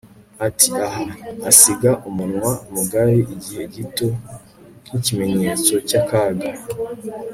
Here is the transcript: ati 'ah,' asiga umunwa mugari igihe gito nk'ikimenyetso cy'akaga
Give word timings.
ati 0.47 0.69
'ah,' 0.75 1.07
asiga 1.49 1.91
umunwa 2.09 2.51
mugari 2.73 3.19
igihe 3.35 3.63
gito 3.75 4.07
nk'ikimenyetso 4.85 5.73
cy'akaga 5.87 6.49